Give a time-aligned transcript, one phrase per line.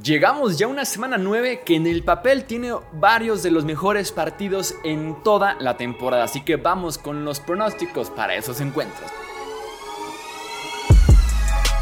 [0.00, 4.10] Llegamos ya a una semana 9 que en el papel tiene varios de los mejores
[4.10, 9.10] partidos en toda la temporada, así que vamos con los pronósticos para esos encuentros.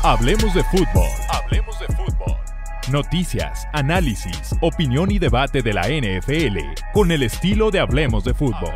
[0.02, 1.08] Hablemos de fútbol.
[1.28, 2.37] Hablemos de fútbol.
[2.90, 6.58] Noticias, análisis, opinión y debate de la NFL
[6.92, 8.74] con el estilo de Hablemos de fútbol.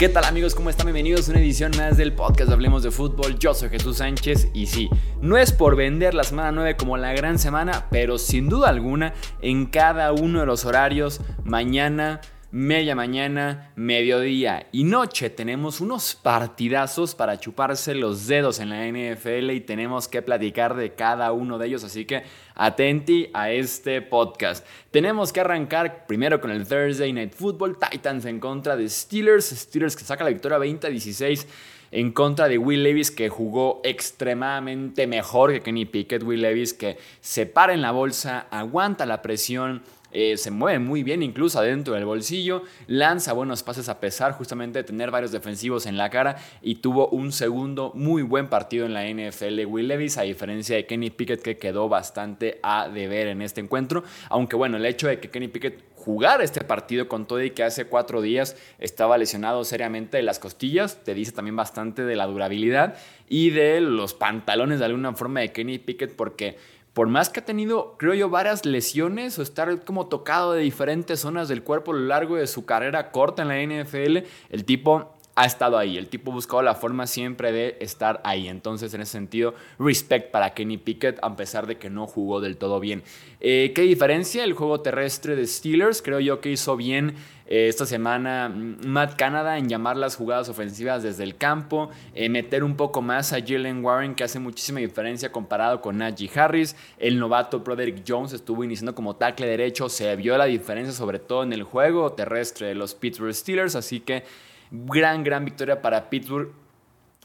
[0.00, 0.54] ¿Qué tal amigos?
[0.54, 0.86] ¿Cómo están?
[0.86, 3.38] Bienvenidos a una edición más del podcast Hablemos de Fútbol.
[3.38, 4.88] Yo soy Jesús Sánchez y sí,
[5.20, 9.12] no es por vender la semana 9 como la gran semana, pero sin duda alguna
[9.42, 12.22] en cada uno de los horarios, mañana,
[12.52, 19.50] media mañana, mediodía y noche tenemos unos partidazos para chuparse los dedos en la NFL
[19.50, 22.24] y tenemos que platicar de cada uno de ellos, así que
[22.56, 24.66] atenti a este podcast.
[24.90, 29.94] Tenemos que arrancar primero con el Thursday Night Football, Titans en contra de Steelers, Steelers
[29.94, 31.46] que saca la victoria 20-16
[31.92, 36.98] en contra de Will Levis que jugó extremadamente mejor que Kenny Pickett, Will Levis que
[37.20, 41.94] se para en la bolsa, aguanta la presión, eh, se mueve muy bien incluso adentro
[41.94, 46.36] del bolsillo, lanza buenos pases a pesar justamente de tener varios defensivos en la cara
[46.62, 50.86] y tuvo un segundo muy buen partido en la NFL Will Levis a diferencia de
[50.86, 55.20] Kenny Pickett que quedó bastante a deber en este encuentro, aunque bueno, el hecho de
[55.20, 59.64] que Kenny Pickett jugar este partido con todo y que hace cuatro días estaba lesionado
[59.64, 62.96] seriamente de las costillas, te dice también bastante de la durabilidad
[63.28, 66.56] y de los pantalones de alguna forma de Kenny Pickett porque
[66.92, 71.20] por más que ha tenido, creo yo, varias lesiones o estar como tocado de diferentes
[71.20, 74.18] zonas del cuerpo a lo largo de su carrera corta en la NFL,
[74.50, 75.96] el tipo ha estado ahí.
[75.96, 78.48] El tipo ha buscado la forma siempre de estar ahí.
[78.48, 82.56] Entonces, en ese sentido, respect para Kenny Pickett, a pesar de que no jugó del
[82.56, 83.02] todo bien.
[83.40, 84.44] Eh, ¿Qué diferencia?
[84.44, 87.14] El juego terrestre de Steelers, creo yo que hizo bien
[87.50, 92.30] eh, esta semana mm, Matt Canada en llamar las jugadas ofensivas desde el campo, eh,
[92.30, 96.74] meter un poco más a Jalen Warren, que hace muchísima diferencia comparado con Najee Harris.
[96.98, 101.42] El novato Broderick Jones estuvo iniciando como tackle derecho, se vio la diferencia, sobre todo
[101.42, 103.76] en el juego terrestre de los Pittsburgh Steelers.
[103.76, 104.24] Así que
[104.70, 106.52] Gran, gran victoria para Pittsburgh.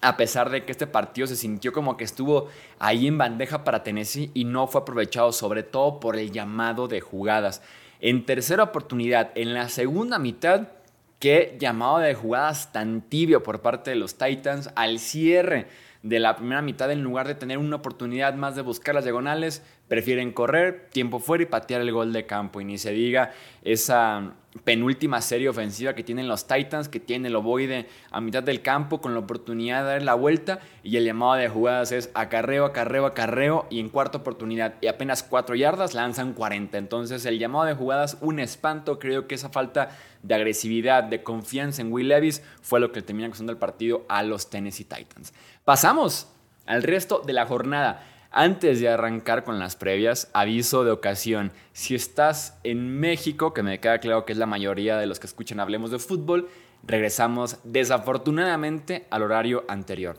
[0.02, 2.48] A pesar de que este partido se sintió como que estuvo
[2.80, 7.02] ahí en bandeja para Tennessee y no fue aprovechado, sobre todo por el llamado de
[7.02, 7.62] jugadas.
[8.00, 10.70] En tercera oportunidad, en la segunda mitad,
[11.20, 15.68] qué llamado de jugadas tan tibio por parte de los Titans al cierre
[16.04, 19.64] de la primera mitad, en lugar de tener una oportunidad más de buscar las diagonales,
[19.88, 22.62] prefieren correr, tiempo fuera y patear el gol de campo.
[22.62, 23.32] Y ni se diga
[23.64, 28.62] esa penúltima serie ofensiva que tienen los Titans, que tiene el ovoide a mitad del
[28.62, 32.66] campo con la oportunidad de dar la vuelta y el llamado de jugadas es acarreo,
[32.66, 36.78] acarreo, acarreo y en cuarta oportunidad y apenas cuatro yardas lanzan 40.
[36.78, 39.90] Entonces el llamado de jugadas, un espanto, creo que esa falta
[40.24, 44.24] de agresividad, de confianza en Will Levis fue lo que termina causando el partido a
[44.24, 45.34] los Tennessee Titans.
[45.66, 46.30] Pasamos
[46.66, 48.04] al resto de la jornada.
[48.38, 51.54] Antes de arrancar con las previas, aviso de ocasión.
[51.72, 55.28] Si estás en México, que me queda claro que es la mayoría de los que
[55.28, 56.50] escuchan Hablemos de Fútbol,
[56.84, 60.18] regresamos desafortunadamente al horario anterior.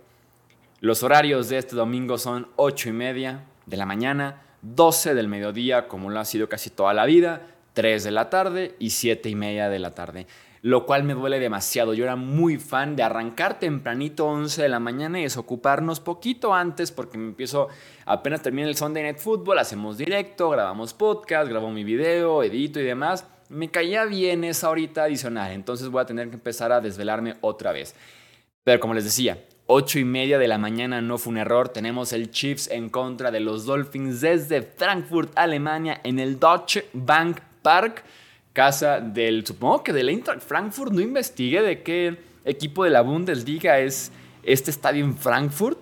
[0.80, 5.86] Los horarios de este domingo son 8 y media de la mañana, 12 del mediodía,
[5.86, 9.34] como lo ha sido casi toda la vida, 3 de la tarde y 7 y
[9.34, 10.26] media de la tarde
[10.66, 11.94] lo cual me duele demasiado.
[11.94, 16.90] Yo era muy fan de arrancar tempranito 11 de la mañana y desocuparnos poquito antes
[16.90, 17.68] porque me empiezo,
[18.04, 22.82] apenas termina el Sunday Night Football, hacemos directo, grabamos podcast, grabo mi video, edito y
[22.82, 23.28] demás.
[23.48, 27.70] Me caía bien esa horita adicional, entonces voy a tener que empezar a desvelarme otra
[27.70, 27.94] vez.
[28.64, 31.68] Pero como les decía, 8 y media de la mañana no fue un error.
[31.68, 37.38] Tenemos el Chiefs en contra de los Dolphins desde Frankfurt, Alemania, en el Deutsche Bank
[37.62, 38.02] Park
[38.56, 40.90] casa del, supongo que del Eintracht Frankfurt.
[40.90, 44.10] No investigué de qué equipo de la Bundesliga es
[44.42, 45.78] este estadio en Frankfurt.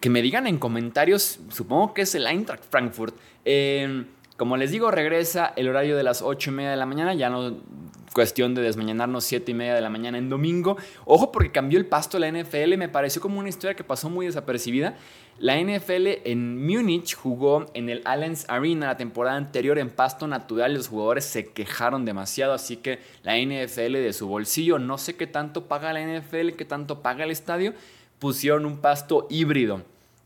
[0.00, 3.14] Que me digan en comentarios, supongo que es el Eintracht Frankfurt.
[3.44, 4.06] Eh,
[4.38, 7.28] como les digo, regresa el horario de las 8 y media de la mañana, ya
[7.28, 7.58] no
[8.12, 10.78] cuestión de desmañanarnos 7 y media de la mañana en domingo.
[11.04, 14.26] Ojo porque cambió el pasto la NFL, me pareció como una historia que pasó muy
[14.26, 14.96] desapercibida.
[15.38, 20.72] La NFL en Múnich jugó en el Allianz Arena la temporada anterior en pasto natural
[20.72, 25.16] y los jugadores se quejaron demasiado, así que la NFL de su bolsillo, no sé
[25.16, 27.74] qué tanto paga la NFL, qué tanto paga el estadio,
[28.18, 29.82] pusieron un pasto híbrido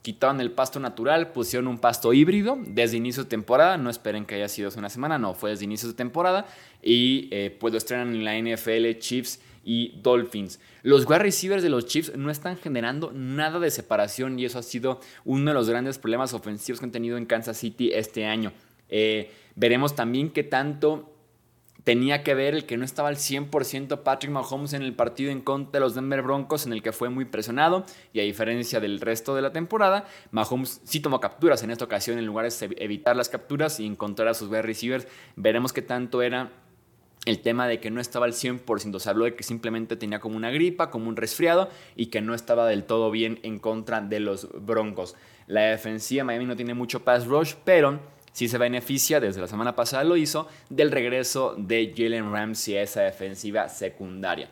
[0.07, 3.77] quitaron el pasto natural, pusieron un pasto híbrido desde inicio de temporada.
[3.77, 6.47] No esperen que haya sido hace una semana, no, fue desde inicio de temporada.
[6.81, 10.61] Y eh, pues lo estrenan en la NFL Chiefs y Dolphins.
[10.83, 14.63] Los wide receivers de los Chiefs no están generando nada de separación y eso ha
[14.63, 18.53] sido uno de los grandes problemas ofensivos que han tenido en Kansas City este año.
[18.89, 21.13] Eh, veremos también qué tanto
[21.83, 25.41] tenía que ver el que no estaba al 100% Patrick Mahomes en el partido en
[25.41, 29.01] contra de los Denver Broncos, en el que fue muy presionado, y a diferencia del
[29.01, 33.17] resto de la temporada, Mahomes sí tomó capturas en esta ocasión en lugar de evitar
[33.17, 35.07] las capturas y encontrar a sus wide receivers.
[35.37, 36.51] Veremos qué tanto era
[37.27, 40.37] el tema de que no estaba al 100%, se habló de que simplemente tenía como
[40.37, 44.21] una gripa, como un resfriado y que no estaba del todo bien en contra de
[44.21, 45.15] los Broncos.
[45.47, 48.01] La defensiva Miami no tiene mucho pass rush, pero
[48.33, 52.83] si se beneficia, desde la semana pasada lo hizo, del regreso de Jalen Ramsey a
[52.83, 54.51] esa defensiva secundaria.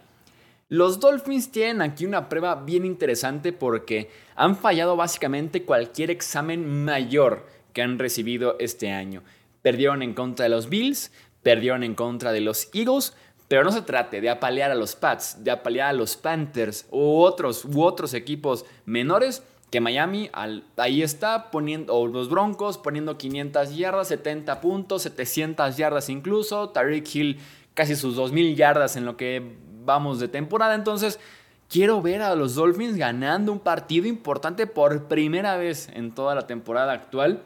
[0.69, 7.47] Los Dolphins tienen aquí una prueba bien interesante porque han fallado básicamente cualquier examen mayor
[7.75, 9.23] que han recibido este año.
[9.61, 11.13] Perdieron en contra de los Bills,
[11.45, 13.15] perdieron en contra de los Eagles,
[13.47, 17.21] pero no se trate de apalear a los Pats, de apalear a los Panthers u
[17.21, 20.31] otros, u otros equipos menores que Miami
[20.77, 27.15] ahí está poniendo, o los Broncos poniendo 500 yardas, 70 puntos, 700 yardas incluso, Tariq
[27.15, 27.41] Hill
[27.75, 31.19] casi sus 2000 yardas en lo que vamos de temporada, entonces
[31.69, 36.47] quiero ver a los Dolphins ganando un partido importante por primera vez en toda la
[36.47, 37.43] temporada actual.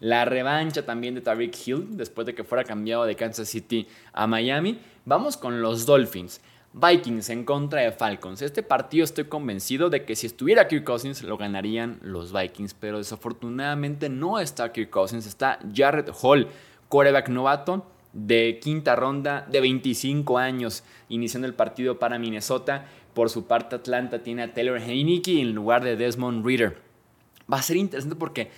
[0.00, 4.26] La revancha también de Tariq Hill después de que fuera cambiado de Kansas City a
[4.26, 4.78] Miami.
[5.04, 6.40] Vamos con los Dolphins.
[6.72, 8.42] Vikings en contra de Falcons.
[8.42, 12.98] Este partido estoy convencido de que si estuviera Kirk Cousins lo ganarían los Vikings, pero
[12.98, 16.48] desafortunadamente no está Kirk Cousins, está Jared Hall,
[16.88, 22.86] quarterback novato de quinta ronda de 25 años, iniciando el partido para Minnesota.
[23.14, 26.76] Por su parte, Atlanta tiene a Taylor Heineke en lugar de Desmond Reader.
[27.52, 28.50] Va a ser interesante porque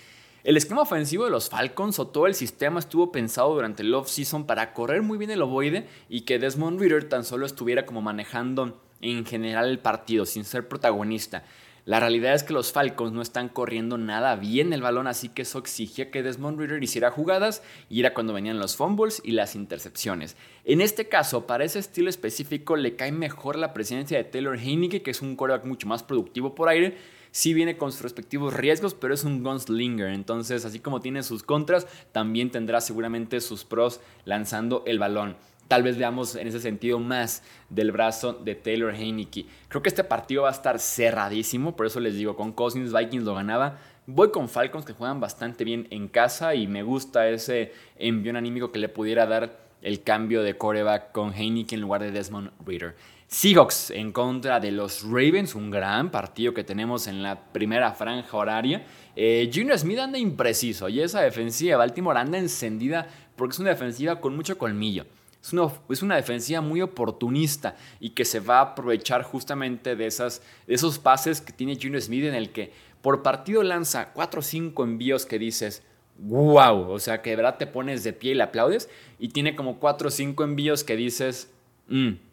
[0.43, 4.47] el esquema ofensivo de los Falcons o todo el sistema estuvo pensado durante el off-season
[4.47, 8.81] para correr muy bien el ovoide y que Desmond Reader tan solo estuviera como manejando
[9.01, 11.43] en general el partido sin ser protagonista.
[11.85, 15.41] La realidad es que los Falcons no están corriendo nada bien el balón, así que
[15.41, 19.55] eso exigía que Desmond Reader hiciera jugadas y era cuando venían los fumbles y las
[19.55, 20.37] intercepciones.
[20.63, 25.01] En este caso, para ese estilo específico le cae mejor la presencia de Taylor Heineke,
[25.01, 26.97] que es un quarterback mucho más productivo por aire,
[27.31, 30.09] sí viene con sus respectivos riesgos, pero es un gunslinger.
[30.09, 35.35] Entonces, así como tiene sus contras, también tendrá seguramente sus pros lanzando el balón.
[35.67, 39.45] Tal vez veamos en ese sentido más del brazo de Taylor Heineke.
[39.69, 43.23] Creo que este partido va a estar cerradísimo, por eso les digo, con Cousins Vikings
[43.23, 43.79] lo ganaba.
[44.05, 48.73] Voy con Falcons que juegan bastante bien en casa y me gusta ese envío anímico
[48.73, 52.95] que le pudiera dar el cambio de coreback con Heineke en lugar de Desmond Reader.
[53.33, 58.35] Seahawks en contra de los Ravens, un gran partido que tenemos en la primera franja
[58.35, 58.85] horaria.
[59.15, 63.07] Eh, Junior Smith anda impreciso y esa defensiva de Baltimore anda encendida
[63.37, 65.05] porque es una defensiva con mucho colmillo.
[65.41, 70.07] Es una, es una, defensiva muy oportunista y que se va a aprovechar justamente de,
[70.07, 74.41] esas, de esos pases que tiene Junior Smith en el que por partido lanza 4
[74.41, 75.83] o 5 envíos que dices,
[76.17, 78.89] wow, o sea que de verdad te pones de pie y le aplaudes
[79.19, 81.49] y tiene como 4 o 5 envíos que dices,
[81.87, 82.30] mmm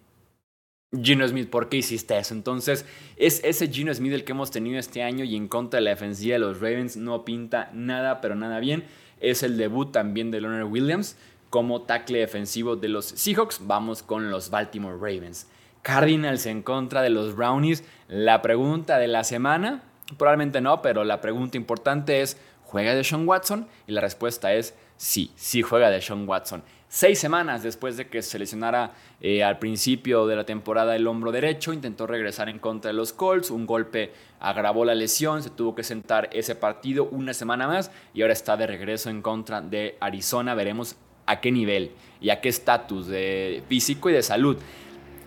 [0.90, 2.32] Gino Smith, ¿por qué hiciste eso?
[2.32, 2.86] Entonces,
[3.18, 5.90] es ese Gino Smith el que hemos tenido este año y en contra de la
[5.90, 8.84] defensiva de los Ravens no pinta nada, pero nada bien.
[9.20, 11.16] Es el debut también de Leonard Williams
[11.50, 13.60] como tackle defensivo de los Seahawks.
[13.66, 15.46] Vamos con los Baltimore Ravens.
[15.82, 17.84] Cardinals en contra de los Brownies.
[18.08, 19.82] La pregunta de la semana,
[20.16, 23.68] probablemente no, pero la pregunta importante es, ¿juega de Sean Watson?
[23.86, 26.62] Y la respuesta es sí, sí juega de Sean Watson.
[26.90, 31.32] Seis semanas después de que se lesionara eh, al principio de la temporada el hombro
[31.32, 35.74] derecho, intentó regresar en contra de los Colts, un golpe agravó la lesión, se tuvo
[35.74, 39.98] que sentar ese partido una semana más y ahora está de regreso en contra de
[40.00, 40.54] Arizona.
[40.54, 41.92] Veremos a qué nivel
[42.22, 44.56] y a qué estatus de físico y de salud.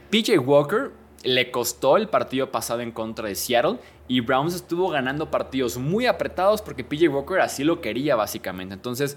[0.09, 0.89] PJ Walker
[1.23, 3.77] le costó el partido pasado en contra de Seattle
[4.07, 8.73] y Browns estuvo ganando partidos muy apretados porque PJ Walker así lo quería básicamente.
[8.73, 9.15] Entonces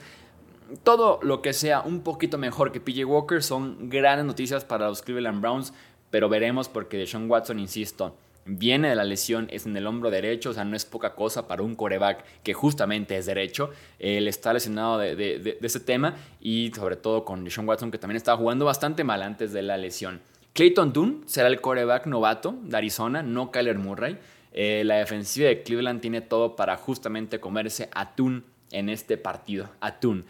[0.82, 5.02] todo lo que sea un poquito mejor que PJ Walker son grandes noticias para los
[5.02, 5.72] Cleveland Browns,
[6.10, 8.16] pero veremos porque Deshaun Watson, insisto,
[8.46, 11.48] viene de la lesión, es en el hombro derecho, o sea, no es poca cosa
[11.48, 13.70] para un coreback que justamente es derecho.
[13.98, 18.38] Él está lesionado de, ese tema y sobre todo con Deshaun Watson que también estaba
[18.38, 20.20] jugando bastante mal antes de la lesión.
[20.52, 24.18] Clayton Dunn será el coreback novato de Arizona, no Kyler Murray.
[24.52, 29.68] Eh, la defensiva de Cleveland tiene todo para justamente comerse atún en este partido.
[29.80, 30.24] Atún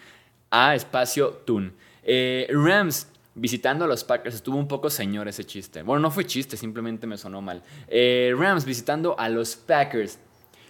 [0.55, 1.75] a espacio Tun.
[2.05, 4.37] Eh, Rams visitando a los Packers.
[4.37, 5.83] Estuvo un poco señor ese chiste.
[5.83, 7.63] Bueno, no fue chiste, simplemente me sonó mal.
[7.89, 10.21] Eh, Rams visitando a los Packers.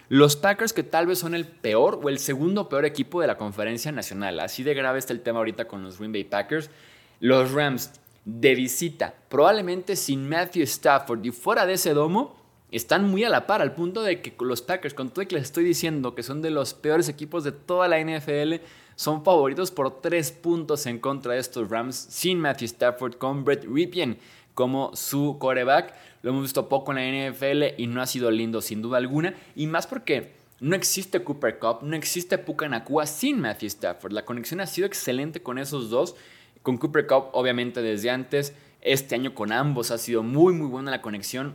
[0.09, 3.37] Los Packers que tal vez son el peor o el segundo peor equipo de la
[3.37, 4.39] conferencia nacional.
[4.39, 6.71] Así de grave está el tema ahorita con los Green Bay Packers.
[7.19, 7.91] Los Rams
[8.23, 12.35] de visita, probablemente sin Matthew Stafford y fuera de ese domo,
[12.71, 15.45] están muy a la par, al punto de que los Packers, con todo que les
[15.45, 18.55] estoy diciendo, que son de los peores equipos de toda la NFL,
[18.95, 23.65] son favoritos por 3 puntos en contra de estos Rams sin Matthew Stafford con Brett
[23.65, 24.17] Ripien
[24.53, 25.93] como su coreback.
[26.21, 29.35] Lo hemos visto poco en la NFL y no ha sido lindo sin duda alguna.
[29.55, 34.13] Y más porque no existe Cooper Cup, no existe Puka Nakua sin Matthew Stafford.
[34.13, 36.15] La conexión ha sido excelente con esos dos.
[36.63, 38.55] Con Cooper Cup, obviamente, desde antes.
[38.81, 41.53] Este año con ambos ha sido muy, muy buena la conexión.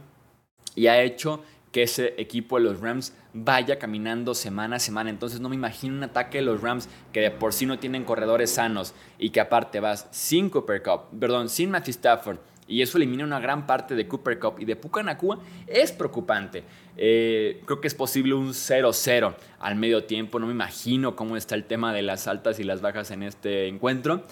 [0.74, 5.10] Y ha hecho que ese equipo de los Rams vaya caminando semana a semana.
[5.10, 8.04] Entonces no me imagino un ataque de los Rams que de por sí no tienen
[8.04, 12.38] corredores sanos y que aparte vas sin Cooper Cup, perdón, sin Matthew Stafford.
[12.66, 15.40] Y eso elimina una gran parte de Cooper Cup y de Pucanacua.
[15.66, 16.62] Es preocupante.
[16.96, 20.38] Eh, creo que es posible un 0-0 al medio tiempo.
[20.38, 23.66] No me imagino cómo está el tema de las altas y las bajas en este
[23.66, 24.22] encuentro.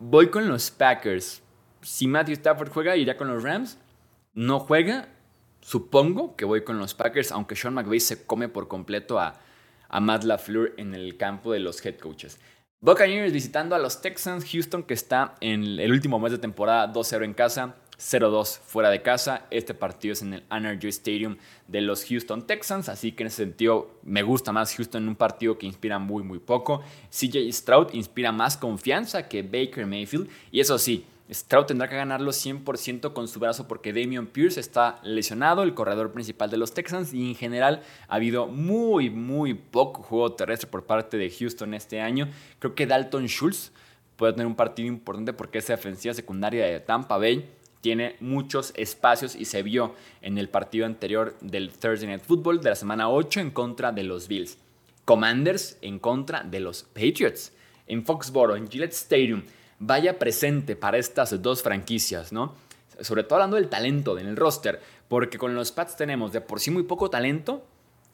[0.00, 1.42] Voy con los Packers.
[1.80, 3.78] Si Matthew Stafford juega, irá con los Rams.
[4.34, 5.08] No juega,
[5.66, 9.40] Supongo que voy con los Packers, aunque Sean McVay se come por completo a,
[9.88, 12.38] a Matt LaFleur en el campo de los head coaches.
[12.80, 17.24] Buccaneers visitando a los Texans, Houston que está en el último mes de temporada 2-0
[17.24, 19.46] en casa, 0-2 fuera de casa.
[19.50, 23.38] Este partido es en el Energy Stadium de los Houston Texans, así que en ese
[23.38, 26.84] sentido me gusta más Houston en un partido que inspira muy muy poco.
[27.10, 32.30] CJ Stroud inspira más confianza que Baker Mayfield y eso sí, Stroud tendrá que ganarlo
[32.30, 37.12] 100% con su brazo porque Damian Pierce está lesionado, el corredor principal de los Texans,
[37.12, 42.00] y en general ha habido muy, muy poco juego terrestre por parte de Houston este
[42.00, 42.28] año.
[42.60, 43.72] Creo que Dalton Schultz
[44.16, 49.36] puede tener un partido importante porque esa defensiva secundaria de Tampa Bay tiene muchos espacios
[49.36, 53.40] y se vio en el partido anterior del Thursday Night Football de la semana 8
[53.40, 54.58] en contra de los Bills.
[55.04, 57.52] Commanders en contra de los Patriots.
[57.86, 59.44] En Foxboro, en Gillette Stadium,
[59.78, 62.54] vaya presente para estas dos franquicias, ¿no?
[63.00, 66.60] Sobre todo hablando del talento en el roster, porque con los Pats tenemos de por
[66.60, 67.64] sí muy poco talento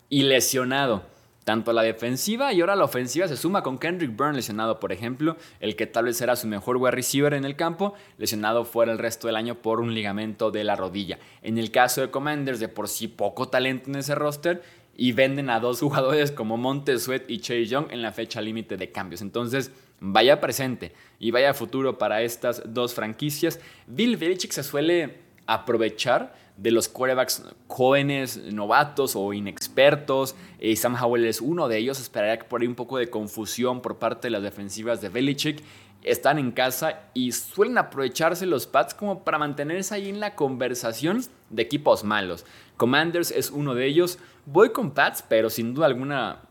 [0.09, 1.05] y lesionado.
[1.45, 5.37] Tanto la defensiva y ahora la ofensiva se suma con Kendrick Byrne lesionado, por ejemplo,
[5.59, 8.99] el que tal vez era su mejor wide receiver en el campo, lesionado fuera el
[8.99, 11.19] resto del año por un ligamento de la rodilla.
[11.43, 14.63] En el caso de Commanders, de por sí poco talento en ese roster
[14.97, 18.77] y venden a dos jugadores como Montez Sweat y Chase Young en la fecha límite
[18.77, 19.21] de cambios.
[19.21, 23.61] Entonces, vaya presente y vaya futuro para estas dos franquicias.
[23.87, 30.35] Bill Belichick se suele aprovechar de los quarterbacks jóvenes, novatos o inexpertos.
[30.77, 32.01] Sam Howell es uno de ellos.
[32.01, 35.63] Esperaría que por ahí un poco de confusión por parte de las defensivas de Belichick.
[36.03, 41.23] Están en casa y suelen aprovecharse los Pats como para mantenerse ahí en la conversación
[41.49, 42.45] de equipos malos.
[42.77, 44.19] Commanders es uno de ellos.
[44.45, 46.43] Voy con Pats, pero sin duda alguna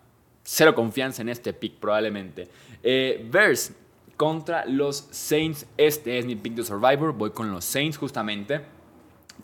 [0.44, 2.48] cero confianza en este pick probablemente.
[2.84, 3.74] Eh, Bears
[4.18, 5.66] contra los Saints.
[5.78, 7.14] Este es mi pick de Survivor.
[7.14, 8.62] Voy con los Saints justamente.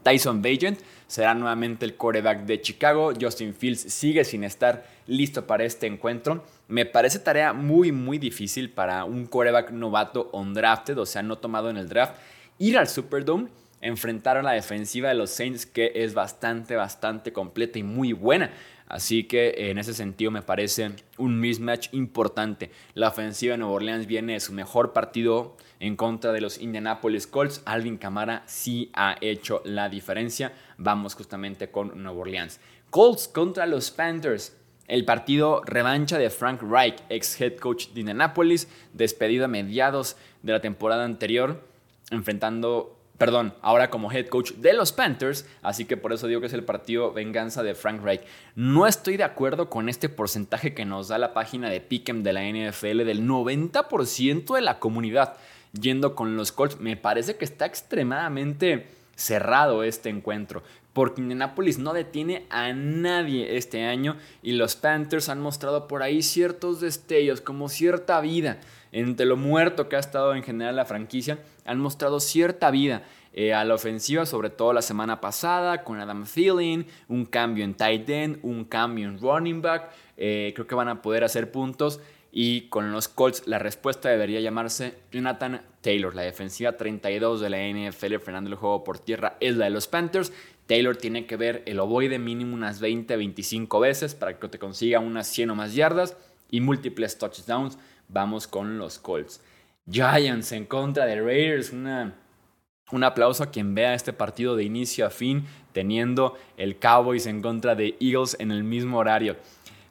[0.03, 3.11] Tyson Bagent será nuevamente el quarterback de Chicago.
[3.19, 6.43] Justin Fields sigue sin estar listo para este encuentro.
[6.67, 11.69] Me parece tarea muy, muy difícil para un quarterback novato undrafted, o sea, no tomado
[11.69, 12.15] en el draft,
[12.59, 13.47] ir al Superdome,
[13.81, 18.51] enfrentar a la defensiva de los Saints, que es bastante, bastante completa y muy buena.
[18.87, 22.71] Así que en ese sentido me parece un mismatch importante.
[22.93, 27.27] La ofensiva de Nueva Orleans viene de su mejor partido en contra de los Indianapolis
[27.27, 27.61] Colts.
[27.65, 30.53] Alvin Kamara sí ha hecho la diferencia.
[30.77, 32.59] Vamos justamente con Nueva Orleans.
[32.89, 34.55] Colts contra los Panthers.
[34.87, 40.53] El partido revancha de Frank Reich, ex head coach de Indianapolis, despedido a mediados de
[40.53, 41.61] la temporada anterior,
[42.09, 46.47] enfrentando perdón, ahora como head coach de los Panthers, así que por eso digo que
[46.47, 48.21] es el partido venganza de Frank Reich.
[48.55, 52.33] No estoy de acuerdo con este porcentaje que nos da la página de Pick'em de
[52.33, 55.37] la NFL del 90% de la comunidad
[55.73, 56.79] yendo con los Colts.
[56.79, 60.61] Me parece que está extremadamente cerrado este encuentro,
[60.97, 66.23] porque Indianapolis no detiene a nadie este año y los Panthers han mostrado por ahí
[66.23, 68.59] ciertos destellos, como cierta vida
[68.91, 73.53] entre lo muerto que ha estado en general la franquicia, han mostrado cierta vida eh,
[73.53, 78.09] a la ofensiva, sobre todo la semana pasada con Adam Thielen, un cambio en tight
[78.09, 79.91] end, un cambio en running back.
[80.17, 82.01] Eh, creo que van a poder hacer puntos.
[82.39, 86.13] Y con los Colts la respuesta debería llamarse Jonathan Taylor.
[86.13, 89.87] La defensiva 32 de la NFL frenando el juego por tierra es la de los
[89.87, 90.31] Panthers.
[90.67, 95.27] Taylor tiene que ver el ovoide mínimo unas 20-25 veces para que te consiga unas
[95.27, 96.15] 100 o más yardas
[96.51, 97.77] y múltiples touchdowns
[98.09, 99.41] vamos con los Colts.
[99.89, 105.09] Giants en contra de Raiders, un aplauso a quien vea este partido de inicio a
[105.09, 109.37] fin, teniendo el Cowboys en contra de Eagles en el mismo horario.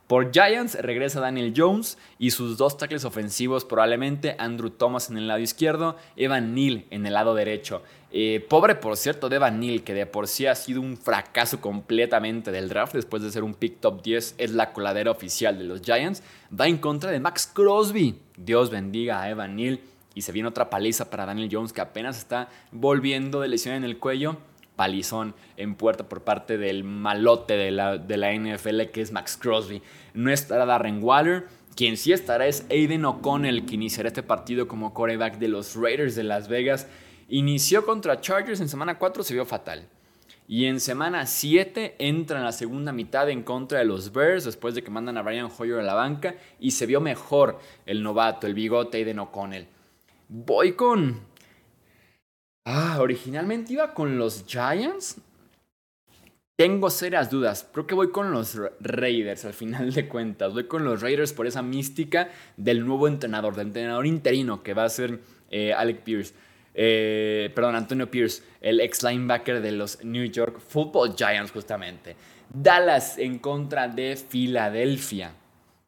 [0.07, 5.27] Por Giants regresa Daniel Jones y sus dos tackles ofensivos probablemente Andrew Thomas en el
[5.27, 7.83] lado izquierdo, Evan Neal en el lado derecho.
[8.13, 11.61] Eh, pobre por cierto de Evan Neal que de por sí ha sido un fracaso
[11.61, 15.65] completamente del draft después de ser un pick top 10, es la coladera oficial de
[15.65, 16.23] los Giants,
[16.59, 18.17] va en contra de Max Crosby.
[18.37, 19.81] Dios bendiga a Evan Neal
[20.15, 23.83] y se viene otra paliza para Daniel Jones que apenas está volviendo de lesión en
[23.83, 24.37] el cuello
[24.77, 29.37] palizón en puerta por parte del malote de la, de la NFL que es Max
[29.41, 29.83] Crosby.
[30.15, 31.49] No estará Darren Waller.
[31.75, 36.15] Quien sí estará es Aiden O'Connell, que iniciará este partido como coreback de los Raiders
[36.15, 36.87] de Las Vegas.
[37.29, 39.87] Inició contra Chargers en semana 4, se vio fatal.
[40.49, 44.75] Y en semana 7 entra en la segunda mitad en contra de los Bears después
[44.75, 48.47] de que mandan a Brian Hoyer a la banca y se vio mejor el novato,
[48.47, 49.67] el bigote Aiden O'Connell.
[50.29, 51.21] Voy con
[52.69, 55.19] Ah, originalmente iba con los Giants.
[56.57, 57.69] Tengo serias dudas.
[57.73, 60.53] Creo que voy con los Raiders al final de cuentas.
[60.53, 64.83] Voy con los Raiders por esa mística del nuevo entrenador, del entrenador interino que va
[64.83, 66.35] a ser eh, Alec Pierce.
[66.75, 72.17] Eh, perdón, Antonio Pierce, el ex linebacker de los New York Football Giants, justamente.
[72.53, 75.35] Dallas en contra de Filadelfia.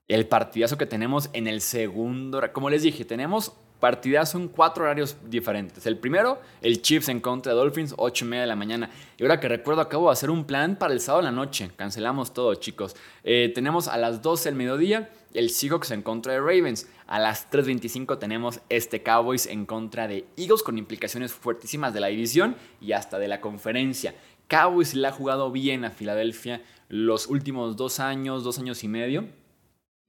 [0.07, 2.41] El partidazo que tenemos en el segundo.
[2.53, 5.87] Como les dije, tenemos partidazo en cuatro horarios diferentes.
[5.87, 8.91] El primero, el Chiefs en contra de Dolphins, 8 y media de la mañana.
[9.17, 11.71] Y ahora que recuerdo, acabo de hacer un plan para el sábado de la noche.
[11.77, 12.97] Cancelamos todo, chicos.
[13.25, 16.89] Eh, tenemos a las 12 del mediodía el Seahawks en contra de Ravens.
[17.07, 22.09] A las 3.25 tenemos este Cowboys en contra de Eagles con implicaciones fuertísimas de la
[22.09, 24.15] división y hasta de la conferencia.
[24.49, 29.27] Cowboys le ha jugado bien a Filadelfia los últimos dos años, dos años y medio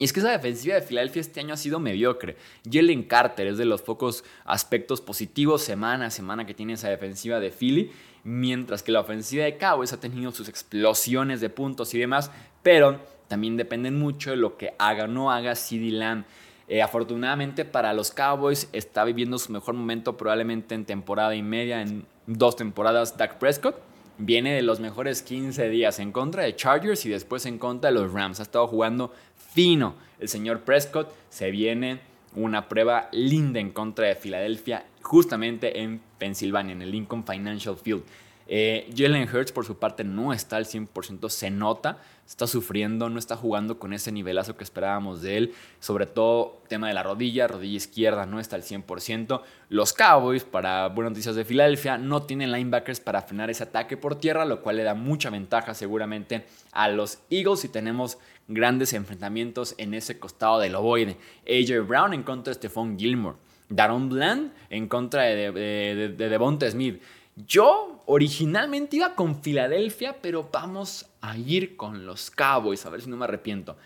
[0.01, 2.37] y es que esa defensiva de Filadelfia este año ha sido mediocre.
[2.69, 7.41] Jalen Carter es de los pocos aspectos positivos semana a semana que tiene esa defensiva
[7.41, 7.91] de Philly,
[8.23, 12.31] mientras que la ofensiva de Cowboys ha tenido sus explosiones de puntos y demás,
[12.63, 16.23] pero también dependen mucho de lo que haga o no haga CD Lamb.
[16.69, 21.81] Eh, afortunadamente para los Cowboys está viviendo su mejor momento probablemente en temporada y media,
[21.81, 23.88] en dos temporadas Dak Prescott
[24.19, 27.99] viene de los mejores 15 días en contra de Chargers y después en contra de
[27.99, 28.39] los Rams.
[28.39, 31.11] Ha estado jugando fino el señor Prescott.
[31.29, 32.01] Se viene
[32.35, 38.03] una prueba linda en contra de Filadelfia, justamente en Pensilvania, en el Lincoln Financial Field.
[38.51, 43.19] Eh, Jalen Hurts, por su parte, no está al 100%, se nota, está sufriendo, no
[43.19, 45.53] está jugando con ese nivelazo que esperábamos de él.
[45.79, 49.41] Sobre todo, tema de la rodilla, rodilla izquierda no está al 100%.
[49.69, 54.15] Los Cowboys, para buenas noticias de Filadelfia, no tienen linebackers para frenar ese ataque por
[54.15, 59.75] tierra, lo cual le da mucha ventaja seguramente a los Eagles y tenemos grandes enfrentamientos
[59.77, 61.17] en ese costado del ovoide.
[61.47, 63.37] AJ Brown en contra de Stephon Gilmore.
[63.69, 66.99] Daron Bland en contra de, de, de Devonta Smith.
[67.47, 73.09] Yo originalmente iba con Filadelfia, pero vamos a ir con los Cowboys, a ver si
[73.09, 73.77] no me arrepiento.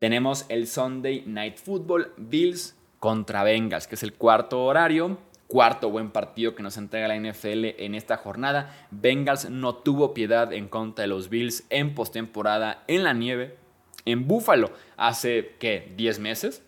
[0.00, 6.10] Tenemos el Sunday Night Football, Bills contra Bengals, que es el cuarto horario, cuarto buen
[6.10, 8.88] partido que nos entrega la NFL en esta jornada.
[8.90, 13.58] Bengals no tuvo piedad en contra de los Bills en postemporada en la nieve,
[14.06, 15.92] en Buffalo, hace, ¿qué?
[15.98, 16.62] ¿10 meses?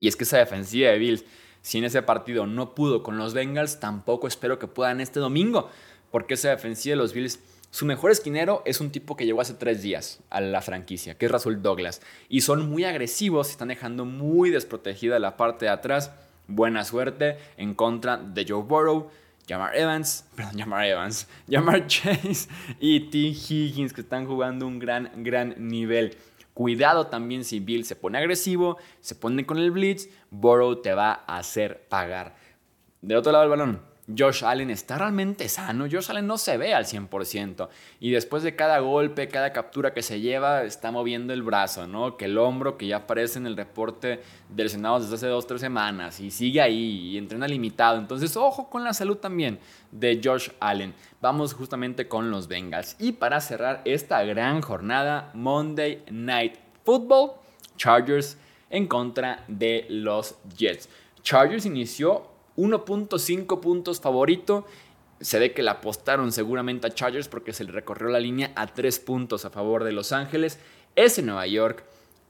[0.00, 1.24] Y es que esa defensiva de Bills
[1.62, 5.70] si en ese partido no pudo con los Bengals, tampoco espero que puedan este domingo,
[6.10, 9.54] porque esa defensiva de los Bills, su mejor esquinero es un tipo que llegó hace
[9.54, 14.04] tres días a la franquicia, que es Rasul Douglas, y son muy agresivos, están dejando
[14.04, 16.10] muy desprotegida la parte de atrás.
[16.48, 19.08] Buena suerte en contra de Joe Burrow.
[19.48, 22.48] Jamar Evans, perdón, Jamar Evans, Jamar Chase
[22.80, 23.18] y T.
[23.18, 26.16] Higgins que están jugando un gran, gran nivel.
[26.54, 31.24] Cuidado también si Bill se pone agresivo, se pone con el blitz, Burrow te va
[31.26, 32.36] a hacer pagar.
[33.00, 35.86] Del otro lado del balón, Josh Allen está realmente sano.
[35.90, 37.68] Josh Allen no se ve al 100%.
[38.00, 42.16] Y después de cada golpe, cada captura que se lleva, está moviendo el brazo, ¿no?
[42.16, 45.60] Que el hombro, que ya aparece en el reporte de lesionados desde hace dos, tres
[45.60, 46.20] semanas.
[46.20, 47.98] Y sigue ahí y entrena limitado.
[47.98, 49.58] Entonces, ojo con la salud también
[49.90, 50.94] de Josh Allen.
[51.20, 52.96] Vamos justamente con los Bengals.
[52.98, 57.32] Y para cerrar esta gran jornada, Monday Night Football,
[57.76, 58.36] Chargers
[58.70, 60.88] en contra de los Jets.
[61.22, 62.29] Chargers inició
[62.60, 64.66] 1.5 puntos favorito.
[65.20, 68.66] Se ve que la apostaron seguramente a Chargers porque se le recorrió la línea a
[68.66, 70.58] 3 puntos a favor de Los Ángeles.
[70.94, 71.84] Es en Nueva York,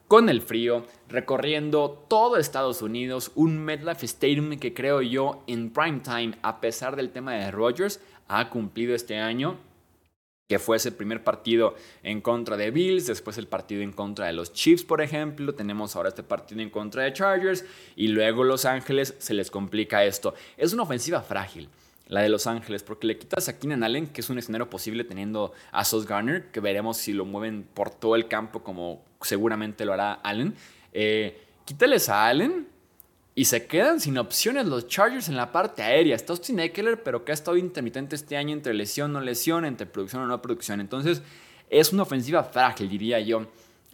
[0.06, 6.00] con el frío, recorriendo todo Estados Unidos, un MetLife Stadium que creo yo en prime
[6.00, 9.56] time, a pesar del tema de Rodgers, ha cumplido este año
[10.50, 14.32] que fue ese primer partido en contra de Bills, después el partido en contra de
[14.32, 18.64] los Chiefs, por ejemplo, tenemos ahora este partido en contra de Chargers y luego Los
[18.64, 20.34] Ángeles se les complica esto.
[20.56, 21.68] Es una ofensiva frágil.
[22.08, 25.04] la de Los Ángeles, porque le quitas a Keenan Allen, que es un escenario posible
[25.04, 29.84] teniendo a Sos Garner, que veremos si lo mueven por todo el campo como seguramente
[29.84, 30.56] lo hará Allen.
[30.92, 32.66] Eh, quítales a Allen
[33.34, 36.16] y se quedan sin opciones los Chargers en la parte aérea.
[36.16, 39.86] Está Austin Eckler, pero que ha estado intermitente este año entre lesión, no lesión, entre
[39.86, 40.80] producción o no producción.
[40.80, 41.22] Entonces
[41.68, 43.46] es una ofensiva frágil, diría yo,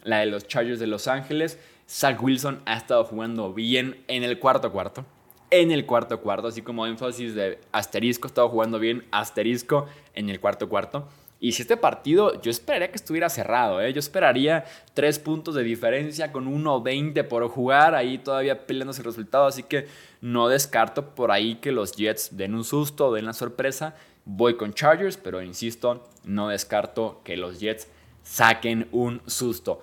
[0.03, 1.57] la de los Chargers de Los Ángeles.
[1.89, 5.05] Zach Wilson ha estado jugando bien en el cuarto cuarto
[5.49, 10.39] en el cuarto cuarto, así como énfasis de asterisco, estaba jugando bien asterisco en el
[10.39, 11.07] cuarto cuarto.
[11.39, 13.93] Y si este partido, yo esperaría que estuviera cerrado, ¿eh?
[13.93, 19.45] yo esperaría tres puntos de diferencia con 1.20 por jugar, ahí todavía peleándose el resultado,
[19.45, 19.87] así que
[20.19, 23.95] no descarto por ahí que los Jets den un susto, den la sorpresa.
[24.25, 27.87] Voy con Chargers, pero insisto, no descarto que los Jets
[28.23, 29.81] saquen un susto.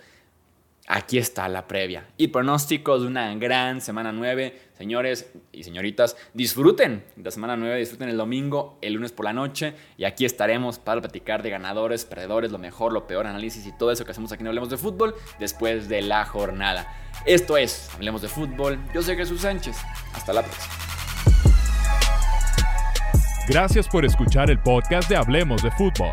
[0.86, 2.06] Aquí está la previa.
[2.18, 4.60] Y pronósticos de una gran semana 9.
[4.76, 9.74] Señores y señoritas, disfruten la semana 9, disfruten el domingo, el lunes por la noche.
[9.96, 13.92] Y aquí estaremos para platicar de ganadores, perdedores, lo mejor, lo peor, análisis y todo
[13.92, 16.86] eso que hacemos aquí en Hablemos de Fútbol después de la jornada.
[17.24, 18.78] Esto es Hablemos de Fútbol.
[18.92, 19.76] Yo soy Jesús Sánchez.
[20.12, 20.74] Hasta la próxima.
[23.48, 26.12] Gracias por escuchar el podcast de Hablemos de Fútbol.